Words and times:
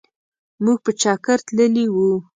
مونږ 0.63 0.77
په 0.85 0.91
چکرتللي 1.01 1.85
وو. 1.93 2.11